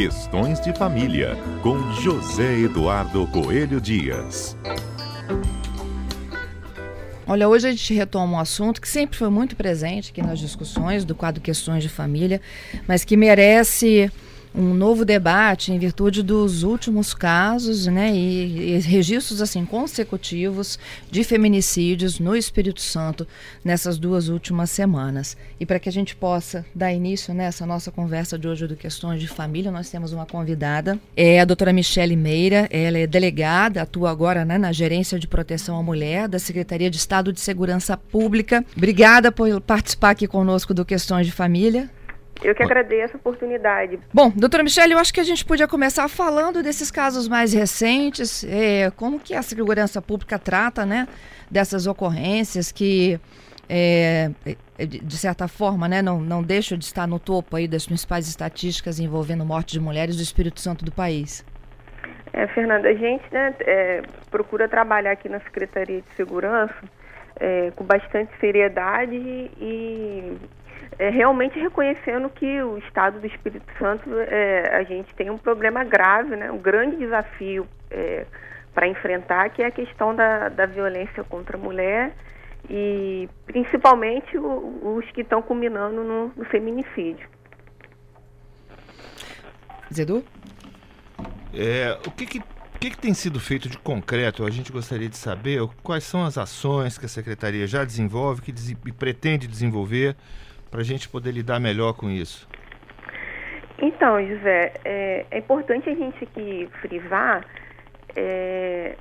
[0.00, 4.56] Questões de Família, com José Eduardo Coelho Dias.
[7.26, 11.04] Olha, hoje a gente retoma um assunto que sempre foi muito presente aqui nas discussões
[11.04, 12.40] do quadro Questões de Família,
[12.88, 14.10] mas que merece
[14.54, 20.78] um novo debate em virtude dos últimos casos né, e, e, registros assim consecutivos
[21.10, 23.26] de feminicídios no Espírito Santo
[23.64, 25.36] nessas duas últimas semanas.
[25.58, 29.20] E para que a gente possa dar início nessa nossa conversa de hoje do Questões
[29.20, 34.10] de Família, nós temos uma convidada, é a doutora Michele Meira, ela é delegada, atua
[34.10, 38.64] agora né, na Gerência de Proteção à Mulher da Secretaria de Estado de Segurança Pública.
[38.76, 41.88] Obrigada por participar aqui conosco do Questões de Família.
[42.42, 43.98] Eu que agradeço a oportunidade.
[44.12, 48.44] Bom, doutora Michelle, eu acho que a gente podia começar falando desses casos mais recentes,
[48.44, 51.06] é, como que a segurança pública trata, né,
[51.50, 53.20] dessas ocorrências que,
[53.68, 54.30] é,
[54.78, 58.26] é de certa forma, né, não, não deixam de estar no topo aí das principais
[58.26, 61.44] estatísticas envolvendo morte de mulheres do Espírito Santo do país.
[62.32, 66.74] É, Fernanda, a gente né, é, procura trabalhar aqui na Secretaria de Segurança
[67.40, 70.36] é, com bastante seriedade e
[70.98, 75.84] é, realmente reconhecendo que o Estado do Espírito Santo, é, a gente tem um problema
[75.84, 78.26] grave, né, um grande desafio é,
[78.74, 82.12] para enfrentar, que é a questão da, da violência contra a mulher
[82.68, 87.28] e principalmente o, os que estão culminando no, no feminicídio.
[89.92, 90.24] Zedu?
[91.52, 92.42] É, o que, que,
[92.78, 94.44] que, que tem sido feito de concreto?
[94.44, 98.52] A gente gostaria de saber quais são as ações que a Secretaria já desenvolve, que
[98.52, 100.14] des e pretende desenvolver
[100.70, 102.48] para a gente poder lidar melhor com isso?
[103.82, 107.44] Então, José, é, é importante a gente aqui frisar
[108.14, 108.94] é,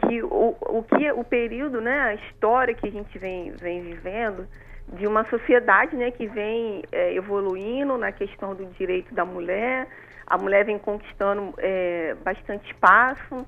[0.00, 4.46] que o, o que o período, né, a história que a gente vem, vem vivendo
[4.92, 9.88] de uma sociedade, né, que vem é, evoluindo na questão do direito da mulher,
[10.26, 13.46] a mulher vem conquistando é, bastante espaço.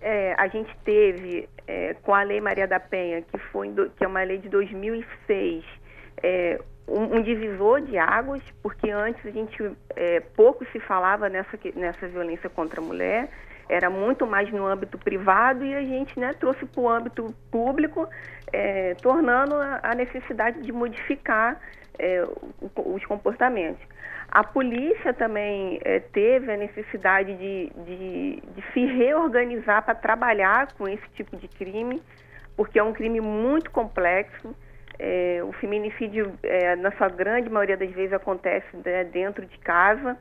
[0.00, 4.04] É, a gente teve é, com a Lei Maria da Penha, que foi do, que
[4.04, 5.64] é uma lei de 2006,
[6.22, 9.56] é, um, um, divisor de águas, porque antes a gente
[9.96, 13.28] é, pouco se falava nessa, nessa violência contra a mulher,
[13.68, 18.08] era muito mais no âmbito privado e a gente né, trouxe para o âmbito público,
[18.52, 21.60] é, tornando a, a, necessidade de modificar
[21.98, 22.26] é,
[22.76, 23.82] os comportamentos.
[24.30, 30.88] A polícia também é, teve a necessidade de, de, de se reorganizar para trabalhar com
[30.88, 32.02] esse tipo de crime,
[32.56, 34.54] porque é um crime muito complexo.
[34.98, 40.16] É, o feminicídio, é, na sua grande maioria das vezes, acontece né, dentro de casa.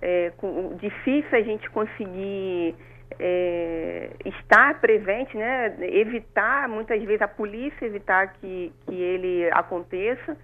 [0.00, 2.74] É, com, difícil a gente conseguir
[3.18, 10.36] é, estar presente, né, evitar, muitas vezes a polícia evitar que, que ele aconteça.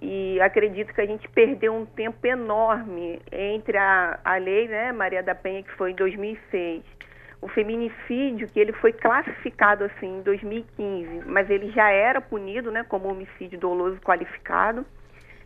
[0.00, 5.22] E acredito que a gente perdeu um tempo enorme entre a, a lei, né, Maria
[5.22, 6.82] da Penha, que foi em 2006,
[7.42, 12.84] o feminicídio, que ele foi classificado assim em 2015, mas ele já era punido né,
[12.84, 14.86] como homicídio doloso qualificado,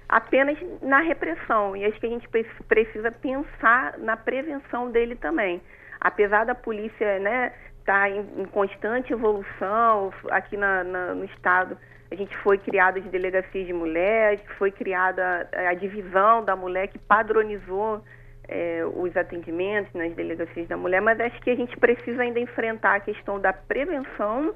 [0.07, 1.75] apenas na repressão.
[1.75, 2.29] E acho que a gente
[2.69, 5.63] precisa pensar na prevenção dele também.
[5.99, 7.53] Apesar da polícia né,
[7.87, 11.79] tá em, em constante evolução, aqui na, na, no Estado
[12.11, 16.89] a gente foi criada de delegacias de mulheres, foi criada a, a divisão da mulher
[16.89, 18.05] que padronizou
[18.49, 22.97] é, os atendimentos nas delegacias da mulher, mas acho que a gente precisa ainda enfrentar
[22.97, 24.55] a questão da prevenção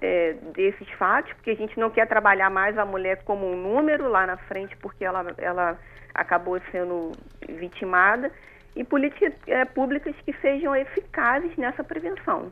[0.00, 4.08] é, desses fatos, porque a gente não quer trabalhar mais a mulher como um número
[4.08, 5.78] lá na frente, porque ela, ela
[6.14, 7.12] acabou sendo
[7.48, 8.30] vitimada,
[8.76, 12.50] e políticas é, públicas que sejam eficazes nessa prevenção.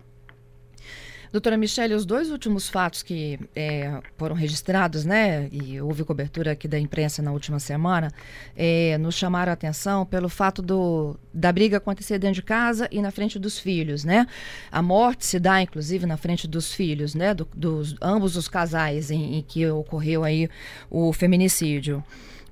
[1.33, 6.69] Doutora Michele, os dois últimos fatos que é, foram registrados, né, e houve cobertura aqui
[6.69, 8.13] da imprensa na última semana,
[8.55, 13.01] é, nos chamaram a atenção pelo fato do, da briga acontecer dentro de casa e
[13.01, 14.27] na frente dos filhos, né?
[14.71, 19.11] A morte se dá, inclusive, na frente dos filhos, né, do, dos ambos os casais
[19.11, 20.51] em, em que ocorreu aí
[20.91, 22.05] o feminicídio.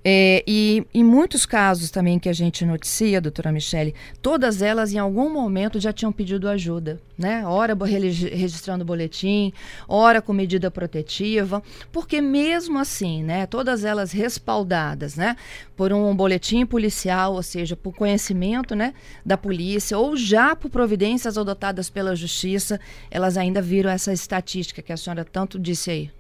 [0.03, 4.99] É, e em muitos casos também que a gente noticia, doutora Michele, todas elas em
[4.99, 7.47] algum momento já tinham pedido ajuda, né?
[7.47, 9.53] Ora registrando boletim,
[9.87, 15.37] ora com medida protetiva, porque mesmo assim, né, todas elas respaldadas, né,
[15.77, 18.95] por um boletim policial, ou seja, por conhecimento, né,
[19.25, 22.81] da polícia ou já por providências adotadas pela justiça,
[23.11, 26.11] elas ainda viram essa estatística que a senhora tanto disse aí.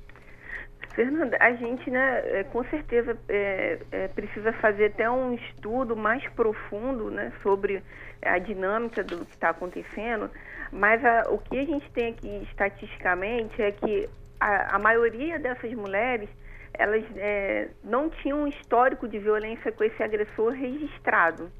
[0.94, 6.26] Fernanda, a gente, né, é, com certeza é, é, precisa fazer até um estudo mais
[6.30, 7.82] profundo, né, sobre
[8.22, 10.30] a dinâmica do que está acontecendo,
[10.72, 14.08] mas a, o que a gente tem aqui estatisticamente é que
[14.40, 16.28] a, a maioria dessas mulheres,
[16.74, 21.50] elas é, não tinham um histórico de violência com esse agressor registrado.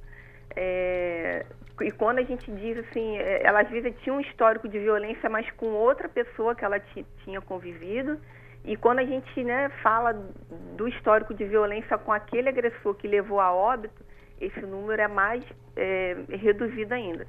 [0.57, 1.47] É,
[1.81, 5.31] e quando a gente diz assim, é, ela às vezes tinha um histórico de violência,
[5.31, 6.81] mas com outra pessoa que ela
[7.25, 8.19] tinha convivido.
[8.71, 10.13] E quando a gente né, fala
[10.77, 14.05] do histórico de violência com aquele agressor que levou a óbito,
[14.41, 15.43] esse número é mais
[15.75, 17.27] é, reduzido ainda.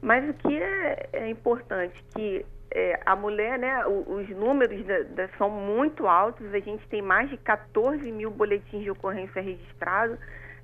[0.00, 5.28] Mas o que é, é importante que é, a mulher, né, os, números da, da,
[5.36, 10.16] são muito altos, a gente tem mais de 14 mil boletins de ocorrência registrados,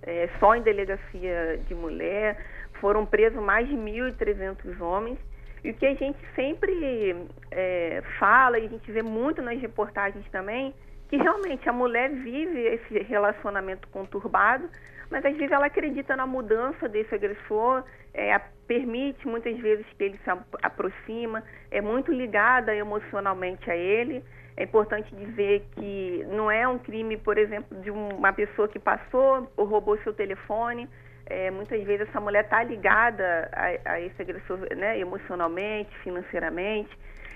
[0.05, 2.39] é, só em delegacia de mulher,
[2.75, 5.19] foram presos mais de 1.300 homens,
[5.63, 7.17] e o que a gente sempre
[7.51, 10.75] é, fala, e a gente vê muito nas reportagens também,
[11.09, 14.69] que realmente a mulher vive esse relacionamento conturbado,
[15.11, 17.83] mas às vezes ela acredita na mudança desse agressor,
[18.15, 20.31] é, permite muitas vezes que ele se
[20.63, 24.25] aproxima, é muito ligada emocionalmente a ele.
[24.57, 29.51] É importante dizer que não é um crime, por exemplo, de uma pessoa que passou
[29.57, 30.89] ou roubou seu telefone.
[31.31, 36.91] É, muitas vezes essa mulher está ligada a, a, esse agressor né, emocionalmente, financeiramente.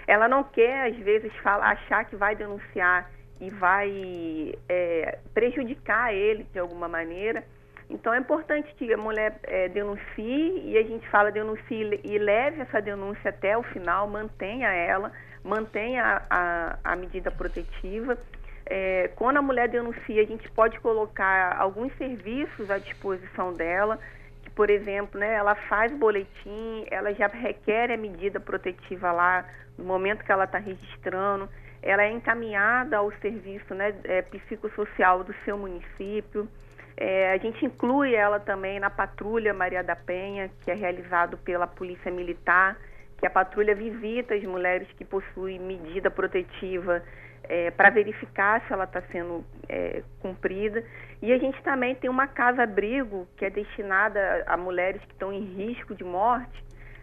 [0.07, 3.09] Ela não quer, às vezes, falar, achar que vai denunciar
[3.41, 7.45] e vai é, prejudicar ele de alguma maneira.
[7.89, 12.63] Então é importante que a mulher é, denuncie e a gente fala denuncie e leve
[12.63, 15.13] essa denúncia até o final, mantenha ela,
[15.45, 18.19] mantenha a, a, a medida protetiva.
[18.67, 23.99] É, quando a mulher denuncia, a gente pode colocar alguns serviços à disposição dela,
[24.43, 29.45] que, por exemplo, né, ela faz boletim, ela já requer a medida protetiva lá
[29.77, 31.49] no momento que ela está registrando,
[31.83, 36.49] ela é encaminhada ao serviço né, é, psicossocial do seu município.
[36.97, 41.67] É, a gente inclui ela também na patrulha Maria da Penha, que é realizado pela
[41.67, 42.79] Polícia Militar,
[43.19, 47.03] que a patrulha visita as mulheres que possuem medida protetiva
[47.49, 50.85] é, para verificar se ela está sendo é, cumprida.
[51.23, 55.43] E a gente também tem uma casa-abrigo que é destinada a mulheres que estão em
[55.43, 56.63] risco de morte.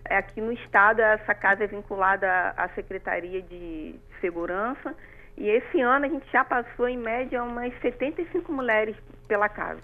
[0.09, 4.95] É, aqui no estado, essa casa é vinculada à Secretaria de Segurança
[5.37, 8.95] e esse ano a gente já passou, em média, umas 75 mulheres
[9.27, 9.81] pela casa.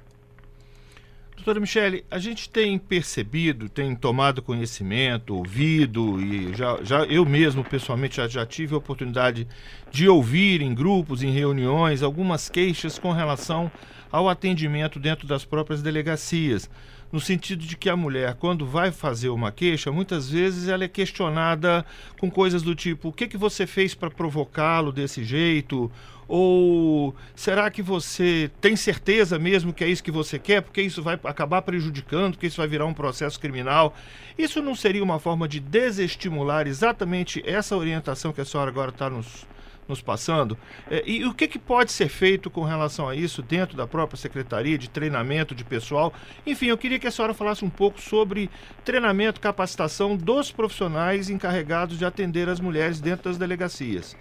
[1.37, 7.63] Doutora Michele, a gente tem percebido, tem tomado conhecimento, ouvido, e já, já eu mesmo
[7.63, 9.47] pessoalmente já, já tive a oportunidade
[9.91, 13.71] de ouvir em grupos, em reuniões, algumas queixas com relação
[14.11, 16.67] ao atendimento dentro das próprias delegacias
[17.11, 20.87] no sentido de que a mulher, quando vai fazer uma queixa, muitas vezes ela é
[20.87, 21.85] questionada
[22.19, 25.91] com coisas do tipo: o que, que você fez para provocá-lo desse jeito?
[26.27, 30.61] Ou será que você tem certeza mesmo que é isso que você quer?
[30.61, 33.95] Porque isso vai acabar prejudicando, porque isso vai virar um processo criminal.
[34.37, 39.09] Isso não seria uma forma de desestimular exatamente essa orientação que a senhora agora está
[39.09, 39.47] nos,
[39.87, 40.57] nos passando.
[40.89, 44.17] É, e o que, que pode ser feito com relação a isso dentro da própria
[44.17, 46.13] secretaria de treinamento de pessoal?
[46.45, 48.49] Enfim, eu queria que a senhora falasse um pouco sobre
[48.83, 54.17] treinamento, capacitação dos profissionais encarregados de atender as mulheres dentro das delegacias.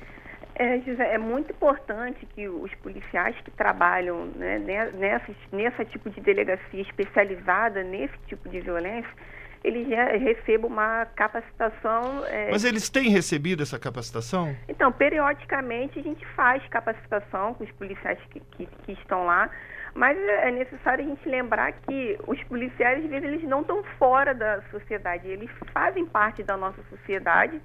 [0.58, 4.58] É, José, é muito importante que os policiais que trabalham né,
[4.94, 9.10] nessa, nessa tipo de delegacia especializada nesse tipo de violência
[9.66, 9.88] eles
[10.22, 12.24] recebam uma capacitação.
[12.26, 12.50] É...
[12.50, 14.54] Mas eles têm recebido essa capacitação?
[14.68, 19.50] Então, periodicamente a gente faz capacitação com os policiais que, que, que estão lá,
[19.92, 24.32] mas é necessário a gente lembrar que os policiais, às vezes, eles não estão fora
[24.32, 27.60] da sociedade, eles fazem parte da nossa sociedade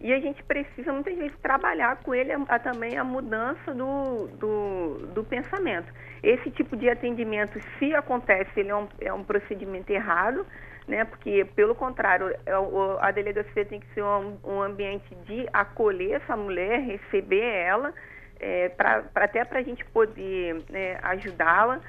[0.00, 4.28] e a gente precisa muitas vezes trabalhar com ele a, a, também a mudança do,
[4.38, 5.92] do, do, pensamento.
[6.22, 10.46] Esse tipo de atendimento, se acontece, ele é um, é um procedimento errado,
[10.88, 11.04] né?
[11.04, 12.52] Porque, pelo contrário, é
[13.00, 17.92] a delegacia tem que ser um, ambiente de acolher essa mulher, receber ela,
[18.40, 21.80] é, pra, pra até para a gente poder né, ajudá-la.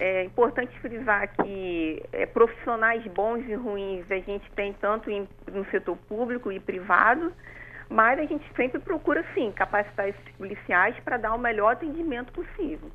[0.00, 5.64] É importante frisar que é, profissionais bons e ruins a gente tem tanto em, no
[5.70, 7.32] setor público e privado,
[7.88, 12.90] mas a gente sempre procura, sim, capacitar esses policiais para dar o melhor atendimento possível.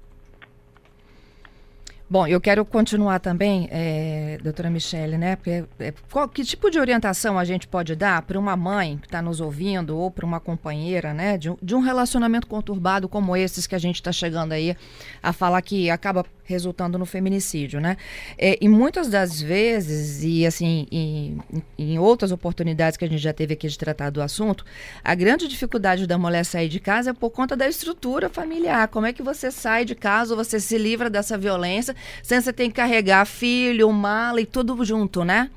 [2.12, 5.38] Bom, eu quero continuar também, é, doutora Michele, né?
[5.38, 9.08] Porque, é, qual, que tipo de orientação a gente pode dar para uma mãe que
[9.08, 11.38] está nos ouvindo ou para uma companheira, né?
[11.38, 14.76] De, de, um relacionamento conturbado como esses que a gente está chegando aí
[15.24, 17.98] a falar que acaba resultando no feminicídio, né?
[18.38, 21.38] É, e muitas das vezes, e assim, em,
[21.78, 24.64] em outras oportunidades que a gente já teve aqui de tratar do assunto,
[25.04, 28.88] a grande dificuldade da mulher sair de casa é por conta da estrutura familiar.
[28.90, 32.68] Como é que você sai de casa, você se livra dessa violência, sem você ter
[32.68, 35.50] que carregar filho, mala e tudo junto, né?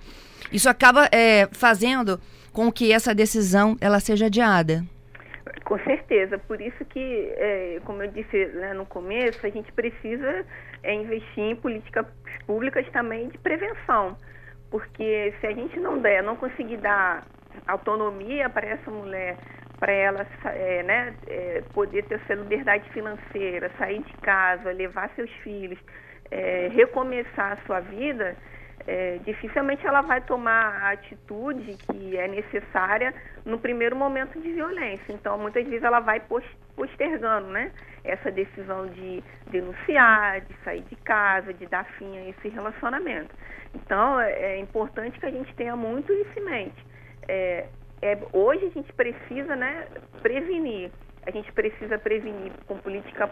[0.53, 2.21] Isso acaba é, fazendo
[2.53, 4.85] com que essa decisão ela seja adiada.
[5.65, 10.45] Com certeza, por isso que, é, como eu disse né, no começo, a gente precisa
[10.85, 12.07] é, investir em políticas
[12.47, 14.17] públicas também de prevenção,
[14.71, 17.25] porque se a gente não der, não conseguir dar
[17.67, 19.37] autonomia para essa mulher,
[19.79, 25.31] para ela é, né, é, poder ter essa liberdade financeira, sair de casa, levar seus
[25.43, 25.79] filhos,
[26.31, 28.37] é, recomeçar a sua vida,
[28.87, 33.15] é, dificilmente ela vai tomar a atitude que é necessária
[33.45, 35.13] no primeiro momento de violência.
[35.13, 36.23] Então, muitas vezes ela vai
[36.77, 37.73] postergando, né?
[38.05, 43.35] Essa decisão de denunciar, de sair de casa, de dar fim a esse relacionamento.
[43.75, 46.87] Então, é, é importante que a gente tenha muito isso em mente.
[47.27, 47.67] É,
[48.03, 49.87] é, hoje a gente precisa, né,
[50.21, 50.91] prevenir.
[51.27, 53.27] A gente precisa prevenir com política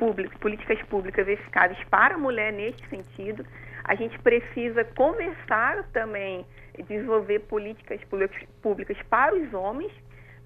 [0.00, 3.46] pública, políticas públicas eficazes para a mulher neste sentido.
[3.86, 6.44] A gente precisa conversar também,
[6.88, 8.00] desenvolver políticas
[8.60, 9.92] públicas para os homens,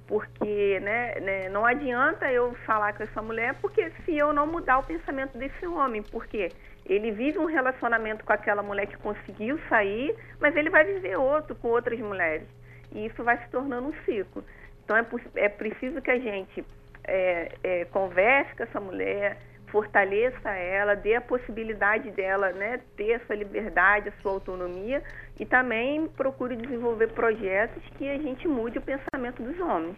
[0.07, 4.81] porque né, né, não adianta eu falar com essa mulher, porque se eu não mudar
[4.81, 6.51] o pensamento desse homem, porque
[6.85, 11.55] ele vive um relacionamento com aquela mulher que conseguiu sair, mas ele vai viver outro
[11.55, 12.47] com outras mulheres.
[12.93, 14.45] E isso vai se tornando um ciclo.
[14.85, 15.07] Então é,
[15.37, 16.63] é preciso que a gente
[17.05, 19.39] é, é, converse com essa mulher,
[19.71, 25.03] fortaleça ela, dê a possibilidade dela né, ter essa liberdade, a sua autonomia
[25.39, 29.97] e também procure desenvolver projetos que a gente mude o pensamento dos homens.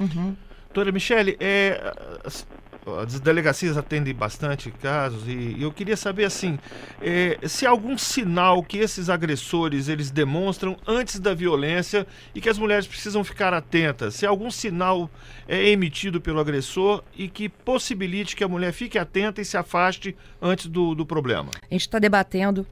[0.00, 0.36] Uhum.
[0.66, 1.78] Doutora Michele, é,
[3.00, 6.58] as delegacias atendem bastante casos e eu queria saber assim
[7.00, 12.48] é, se há algum sinal que esses agressores eles demonstram antes da violência e que
[12.48, 14.14] as mulheres precisam ficar atentas.
[14.14, 15.10] Se algum sinal
[15.46, 20.16] é emitido pelo agressor e que possibilite que a mulher fique atenta e se afaste
[20.40, 21.50] antes do, do problema.
[21.70, 22.66] A gente está debatendo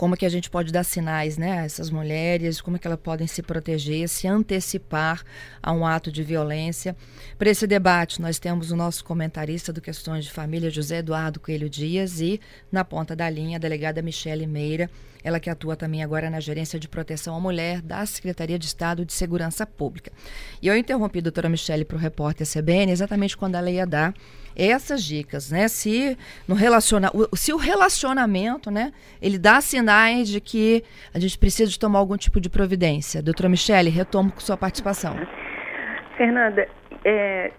[0.00, 3.26] como que a gente pode dar sinais né, a essas mulheres, como que elas podem
[3.26, 5.22] se proteger, se antecipar
[5.62, 6.96] a um ato de violência.
[7.38, 11.68] Para esse debate, nós temos o nosso comentarista do Questões de Família, José Eduardo Coelho
[11.68, 12.40] Dias, e
[12.72, 14.88] na ponta da linha, a delegada Michele Meira,
[15.22, 19.04] ela que atua também agora na Gerência de Proteção à Mulher da Secretaria de Estado
[19.04, 20.10] de Segurança Pública.
[20.62, 24.14] E eu interrompi a doutora Michele para o repórter CBN exatamente quando ela ia dar
[24.56, 25.68] essas dicas, né?
[25.68, 30.84] Se no relaciona, se o relacionamento, né, ele dá sinais de que
[31.14, 33.22] a gente precisa de tomar algum tipo de providência.
[33.22, 35.16] Doutora Michele, retomo com sua participação.
[36.16, 36.68] Fernanda,
[37.04, 37.52] é,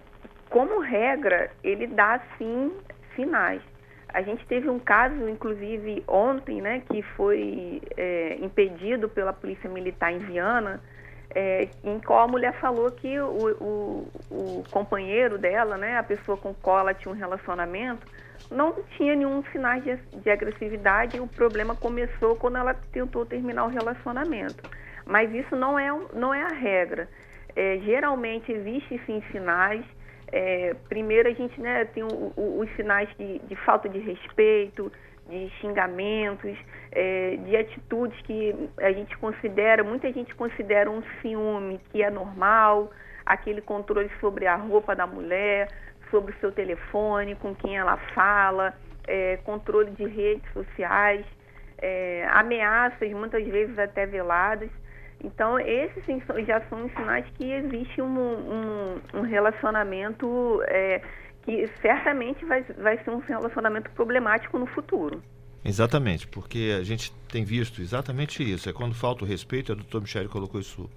[0.49, 2.71] como regra, ele dá sim
[3.15, 3.61] sinais.
[4.13, 10.11] A gente teve um caso, inclusive ontem, né, que foi é, impedido pela Polícia Militar
[10.11, 10.81] em Viana,
[11.33, 16.37] é, em qual a mulher falou que o, o, o, companheiro dela, né, a pessoa
[16.37, 18.05] com qual ela tinha um relacionamento,
[18.49, 23.65] não tinha nenhum sinal de, de agressividade e o problema começou quando ela tentou terminar
[23.65, 24.61] o relacionamento.
[25.05, 27.07] Mas isso não é, não é a regra.
[27.55, 29.85] É, geralmente existem sim sinais.
[30.31, 34.91] É, primeiro a gente né, tem o, o, os sinais de, de falta de respeito,
[35.29, 36.57] de xingamentos,
[36.91, 42.91] é, de atitudes que a gente considera, muita gente considera um ciúme que é normal,
[43.25, 45.67] aquele controle sobre a roupa da mulher,
[46.09, 48.73] sobre o seu telefone, com quem ela fala,
[49.07, 51.25] é, controle de redes sociais,
[51.81, 54.69] é, ameaças, muitas vezes até veladas.
[55.23, 56.03] Então, esses
[56.47, 61.01] já são sinais que existe um, um, um relacionamento é,
[61.43, 65.21] que certamente vai, vai ser um relacionamento problemático no futuro.
[65.63, 68.67] Exatamente, porque a gente tem visto exatamente isso.
[68.67, 70.89] É quando falta o respeito, a doutora Michele colocou isso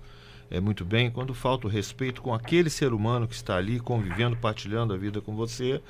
[0.51, 4.37] é, muito bem, quando falta o respeito com aquele ser humano que está ali convivendo,
[4.37, 5.83] partilhando a vida com você,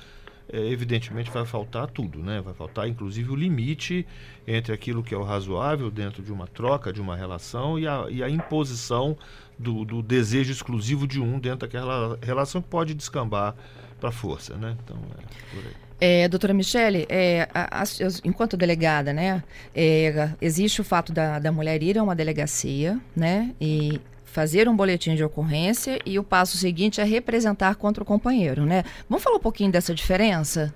[0.53, 2.41] evidentemente vai faltar tudo, né?
[2.41, 4.07] Vai faltar inclusive o limite
[4.47, 8.07] entre aquilo que é o razoável dentro de uma troca, de uma relação e a,
[8.11, 9.17] e a imposição
[9.59, 13.55] do, do, desejo exclusivo de um dentro daquela relação que pode descambar
[14.01, 14.77] para força, né?
[14.85, 15.85] Então, é.
[16.01, 17.85] É, doutora Michele, é, a, a,
[18.25, 19.43] enquanto delegada, né,
[19.75, 24.01] é, existe o fato da, da mulher ir a uma delegacia, né, e
[24.35, 28.83] fazer um boletim de ocorrência e o passo seguinte é representar contra o companheiro, né?
[29.09, 30.75] Vamos falar um pouquinho dessa diferença?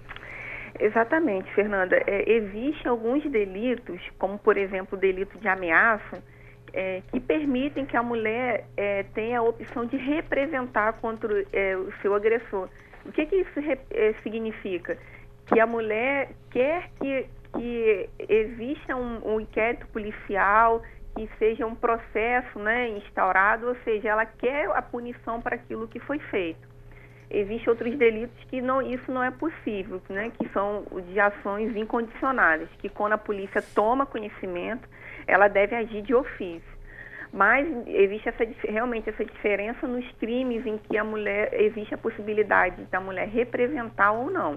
[0.79, 2.00] Exatamente, Fernanda.
[2.07, 6.23] É, Existem alguns delitos, como por exemplo o delito de ameaça,
[6.73, 11.93] é, que permitem que a mulher é, tenha a opção de representar contra é, o
[12.00, 12.69] seu agressor.
[13.05, 13.59] O que, que isso
[13.91, 14.97] é, significa?
[15.47, 20.83] Que a mulher quer que, que exista um, um inquérito policial,
[21.27, 25.99] que seja um processo né, instaurado, ou seja, ela quer a punição para aquilo que
[25.99, 26.69] foi feito.
[27.29, 32.69] Existem outros delitos que não, isso não é possível, né, que são de ações incondicionadas,
[32.79, 34.89] que quando a polícia toma conhecimento,
[35.27, 36.79] ela deve agir de ofício.
[37.33, 42.85] Mas existe essa, realmente essa diferença nos crimes em que a mulher existe a possibilidade
[42.85, 44.57] da mulher representar ou não.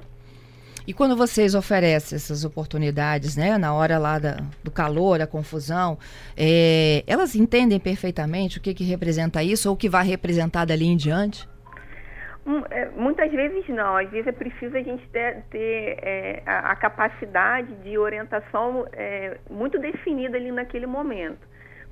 [0.91, 5.97] E quando vocês oferecem essas oportunidades, né, na hora lá da, do calor, a confusão,
[6.35, 10.87] é, elas entendem perfeitamente o que, que representa isso ou o que vai representar dali
[10.87, 11.47] em diante?
[12.45, 16.71] Hum, é, muitas vezes não, às vezes é preciso a gente ter, ter é, a,
[16.71, 21.39] a, capacidade de orientação é, muito definida ali naquele momento.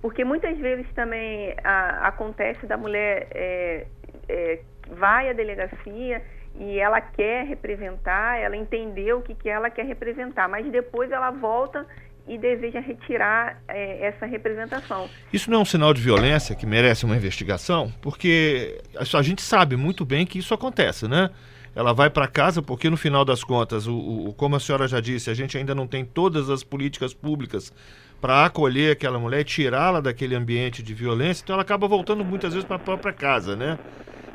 [0.02, 3.88] Porque muitas vezes também a, acontece da mulher é,
[4.28, 4.60] é,
[4.92, 6.22] vai à delegacia
[6.58, 11.32] e ela quer representar, ela entendeu o que, que ela quer representar, mas depois ela
[11.32, 11.86] volta
[12.28, 15.10] e deseja retirar é, essa representação.
[15.34, 17.92] Isso não é um sinal de violência que merece uma investigação?
[18.02, 21.32] Porque a gente sabe muito bem que isso acontece, né?
[21.76, 25.00] Ela vai para casa porque, no final das contas, o, o, como a senhora já
[25.00, 27.74] disse, a gente ainda não tem todas as políticas públicas
[28.20, 32.68] para acolher aquela mulher, tirá-la daquele ambiente de violência, então ela acaba voltando muitas vezes
[32.68, 33.80] para a própria casa, né?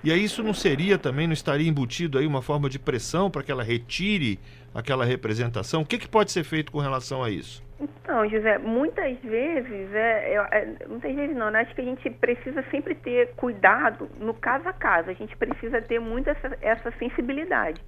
[0.04, 3.42] E aí isso não seria também, não estaria embutido aí uma forma de pressão para
[3.42, 4.38] que ela retire
[4.75, 5.80] aquela representação?
[5.80, 7.64] O que, que pode ser feito com relação a isso?
[7.80, 11.61] Então, José, muitas vezes, é, é, muitas vezes não, né?
[11.61, 15.80] acho que a gente precisa sempre ter cuidado no caso a caso, a gente precisa
[15.80, 17.80] ter muito essa, essa sensibilidade,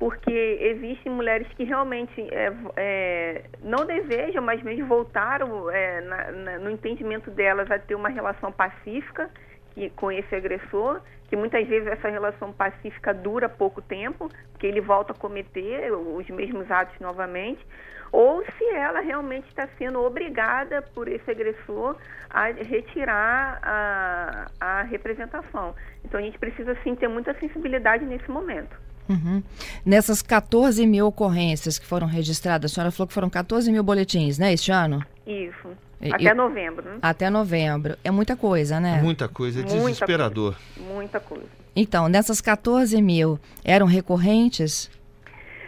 [0.00, 6.58] porque existem mulheres que realmente é, é, não desejam, mas mesmo voltaram é, na, na,
[6.58, 9.30] no entendimento delas a ter uma relação pacífica
[9.74, 11.00] que, com esse agressor,
[11.32, 16.28] que muitas vezes essa relação pacífica dura pouco tempo, porque ele volta a cometer os
[16.28, 17.66] mesmos atos novamente,
[18.12, 21.96] ou se ela realmente está sendo obrigada por esse agressor
[22.28, 25.74] a retirar a, a representação.
[26.04, 28.78] Então a gente precisa sim ter muita sensibilidade nesse momento.
[29.08, 29.42] Uhum.
[29.86, 34.38] Nessas 14 mil ocorrências que foram registradas, a senhora falou que foram 14 mil boletins,
[34.38, 35.02] né, este ano?
[35.26, 35.68] Isso.
[36.10, 36.98] Até novembro, né?
[37.00, 37.96] Até novembro.
[38.02, 39.00] É muita coisa, né?
[39.02, 40.56] Muita coisa, é muita desesperador.
[40.74, 41.46] Coisa, muita coisa.
[41.76, 44.90] Então, nessas 14 mil, eram recorrentes?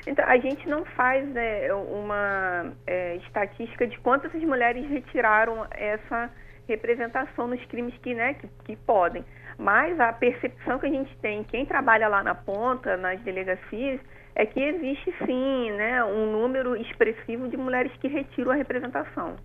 [0.07, 6.31] Então, a gente não faz né, uma é, estatística de quantas mulheres retiraram essa
[6.69, 9.25] representação nos crimes que, né, que, que podem.
[9.57, 14.01] Mas a percepção que a gente tem, quem trabalha lá na ponta, nas delegacias,
[14.35, 19.37] é que existe sim né, um número expressivo de mulheres que retiram a representação.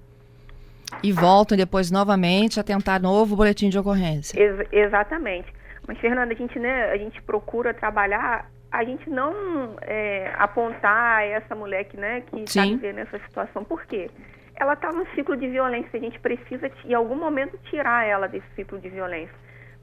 [1.03, 4.39] E voltam depois novamente a tentar novo boletim de ocorrência.
[4.39, 5.51] Ex exatamente.
[5.87, 9.33] Mas, Fernanda, a gente, né, a gente procura trabalhar, a gente não
[9.81, 13.63] é, apontar essa mulher que né, está vivendo essa situação.
[13.63, 14.09] Por quê?
[14.55, 18.45] Ela está num ciclo de violência, a gente precisa, em algum momento, tirar ela desse
[18.55, 19.33] ciclo de violência.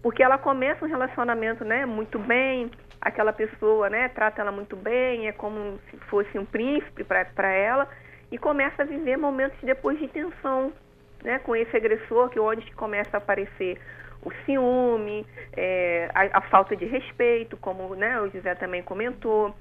[0.03, 5.27] Porque ela começa um relacionamento né, muito bem, aquela pessoa né, trata ela muito bem,
[5.27, 7.89] é como se fosse um príncipe para ela,
[8.31, 10.73] e começa a viver momentos depois de tensão,
[11.23, 13.79] né, com esse agressor, que onde começa a aparecer
[14.23, 15.25] o ciúme,
[15.57, 19.55] é, a, a, falta de respeito, como né, o José também comentou.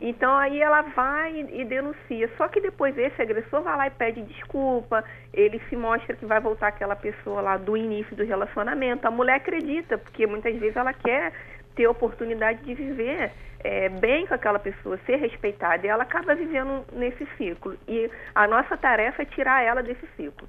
[0.00, 2.30] Então aí ela vai e, denuncia.
[2.36, 6.40] Só que depois esse agressor vai lá e pede desculpa, ele se mostra que vai
[6.40, 9.06] voltar aquela pessoa lá do início do relacionamento.
[9.06, 11.32] A mulher acredita, porque muitas vezes ela quer
[11.74, 16.84] ter oportunidade de viver é, bem com aquela pessoa, ser respeitada, e ela acaba vivendo
[16.92, 17.76] nesse ciclo.
[17.86, 20.48] E a nossa tarefa é tirar ela desse ciclo.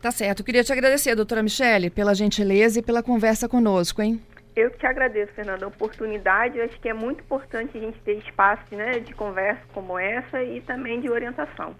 [0.00, 0.42] Tá certo.
[0.42, 4.20] Queria te agradecer, doutora Michele, pela gentileza e pela conversa conosco, hein?
[4.56, 6.58] Eu que agradeço, Fernanda, a oportunidade.
[6.58, 10.42] Eu acho que é muito importante a gente ter espaço né, de conversa como essa
[10.42, 11.74] e também de orientação.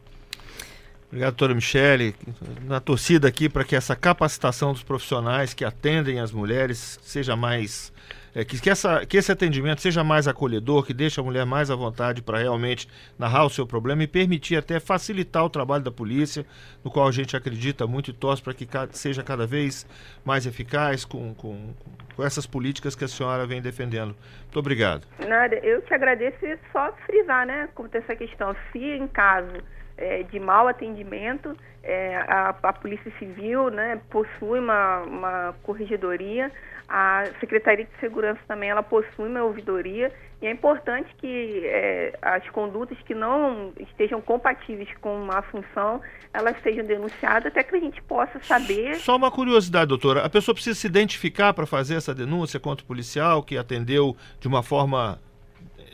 [1.10, 2.14] Obrigado, doutora Michele.
[2.62, 7.92] Na torcida aqui para que essa capacitação dos profissionais que atendem as mulheres seja mais
[8.32, 11.68] é, que, que, essa, que esse atendimento seja mais acolhedor, que deixe a mulher mais
[11.68, 15.90] à vontade para realmente narrar o seu problema e permitir até facilitar o trabalho da
[15.90, 16.46] polícia,
[16.84, 19.84] no qual a gente acredita muito e torce para que seja cada vez
[20.24, 21.74] mais eficaz com, com,
[22.14, 24.14] com essas políticas que a senhora vem defendendo.
[24.42, 25.08] Muito obrigado.
[25.26, 29.60] Nada, eu te agradeço e só frisar, né, como essa questão, se em caso
[30.00, 36.50] é, de mau atendimento, é, a, a, Polícia Civil né, possui uma, uma corregedoria,
[36.88, 40.10] a Secretaria de Segurança também ela possui uma ouvidoria
[40.42, 46.00] e é importante que é, as condutas que não estejam compatíveis com a função
[46.32, 48.96] elas sejam denunciadas até que a gente possa saber.
[48.96, 52.86] Só uma curiosidade, doutora, a pessoa precisa se identificar para fazer essa denúncia contra o
[52.86, 55.20] policial que atendeu de uma forma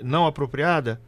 [0.03, 1.01] não apropriada?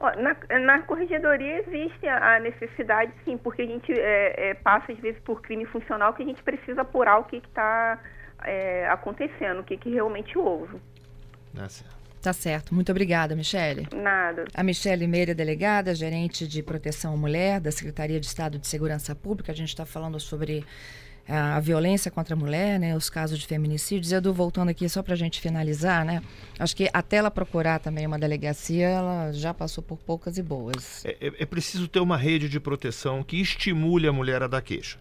[0.00, 5.20] Na, na corregedoria existe a necessidade, sim, porque a gente é, é, passa às vezes
[5.22, 8.00] por crime funcional que a gente precisa apurar o que está
[8.44, 10.78] é, acontecendo, o que, que realmente houve.
[11.54, 11.98] Tá certo.
[12.20, 12.74] Tá certo.
[12.74, 13.86] Muito obrigada, Michele.
[13.94, 14.44] Nada.
[14.52, 19.14] A Michele Meira, delegada, gerente de proteção à mulher da Secretaria de Estado de Segurança
[19.14, 19.52] Pública.
[19.52, 20.64] A gente está falando sobre
[21.28, 24.12] a, a, violência contra a mulher, né, os casos de feminicídios.
[24.12, 26.22] Edu, voltando aqui só para a gente finalizar, né,
[26.58, 31.04] acho que até ela procurar também uma delegacia, ela já passou por poucas e boas.
[31.04, 34.62] É, é, é preciso ter uma rede de proteção que estimule a mulher a dar
[34.62, 34.98] queixa.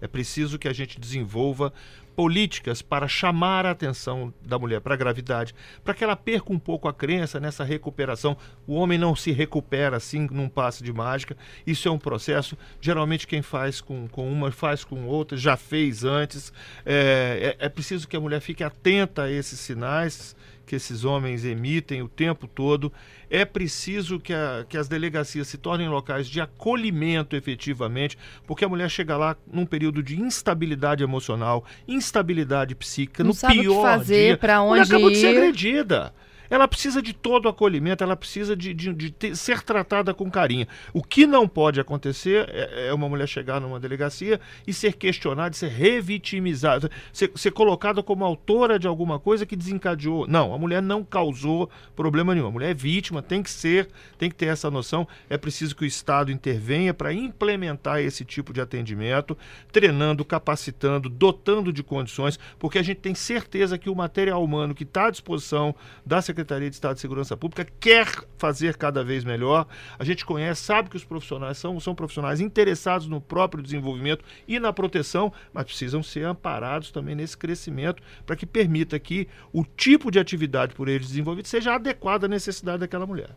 [0.00, 1.72] É preciso que a gente desenvolva
[2.20, 6.58] políticas para chamar a atenção da mulher para a gravidade, para que ela perca um
[6.58, 8.36] pouco a crença nessa recuperação.
[8.66, 11.34] O homem não se recupera assim num passe de mágica.
[11.66, 12.58] Isso é um processo.
[12.78, 16.52] Geralmente quem faz com, com uma faz com outra, já fez antes.
[16.84, 21.44] É, é, é preciso que a mulher fique atenta a esses sinais que esses homens
[21.44, 22.92] emitem o tempo todo.
[23.28, 28.68] É preciso que, a, que as delegacias se tornem locais de acolhimento efetivamente, porque a
[28.68, 33.76] mulher chega lá num período de instabilidade emocional, instabilidade psíquica, Não no sabe pior o
[33.76, 34.38] que fazer, dia.
[34.38, 35.14] para onde acabou ir.
[35.14, 36.14] de ser agredida.
[36.50, 40.28] Ela precisa de todo o acolhimento, ela precisa de, de, de ter, ser tratada com
[40.28, 40.66] carinho.
[40.92, 45.54] O que não pode acontecer é, é, uma mulher chegar numa delegacia e ser questionada,
[45.54, 50.26] ser revitimizada, ser, ser colocada como autora de alguma coisa que desencadeou.
[50.26, 52.48] Não, a mulher não causou problema nenhum.
[52.48, 55.06] A mulher é vítima, tem que ser, tem que ter essa noção.
[55.28, 59.38] É preciso que o Estado intervenha para implementar esse tipo de atendimento,
[59.70, 64.82] treinando, capacitando, dotando de condições, porque a gente tem certeza que o material humano que
[64.82, 68.06] está à disposição da Secretaria Secretaria de Estado de Segurança Pública quer
[68.38, 69.66] fazer cada vez melhor.
[69.98, 74.58] A gente conhece, sabe que os profissionais são, são profissionais interessados no próprio desenvolvimento e
[74.58, 80.10] na proteção, mas precisam ser amparados também nesse crescimento para que permita que o tipo
[80.10, 83.30] de atividade por eles desenvolvido seja adequado à necessidade daquela mulher.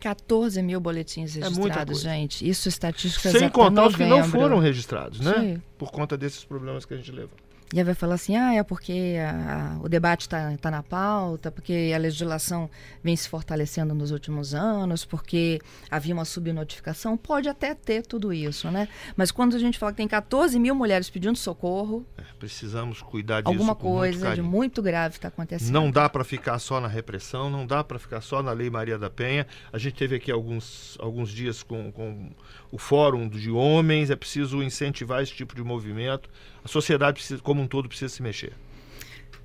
[0.00, 2.48] 14 mil boletins registrados, é gente.
[2.48, 5.34] Isso estatísticas Sem contar os que não foram registrados, né?
[5.38, 5.62] Sim.
[5.76, 7.30] Por conta desses problemas que a gente leva.
[7.72, 10.82] E aí vai falar assim, ah, é porque a, a, o debate está tá na
[10.82, 12.70] pauta, porque a legislação
[13.02, 17.16] vem se fortalecendo nos últimos anos, porque havia uma subnotificação.
[17.16, 18.88] Pode até ter tudo isso, né?
[19.16, 23.42] Mas quando a gente fala que tem 14 mil mulheres pedindo socorro, É, precisamos cuidar
[23.42, 25.72] disso alguma com muito coisa de muito grave está acontecendo.
[25.72, 28.98] Não dá para ficar só na repressão, não dá para ficar só na Lei Maria
[28.98, 29.46] da Penha.
[29.72, 32.30] A gente teve aqui alguns, alguns dias com, com
[32.70, 36.30] o Fórum de Homens, é preciso incentivar esse tipo de movimento.
[36.68, 38.52] A sociedade precisa, como um todo precisa se mexer.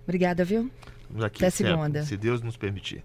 [0.04, 0.70] Obrigada, viu?
[1.22, 2.04] Aqui Até segunda.
[2.04, 3.02] se Deus nos permitir.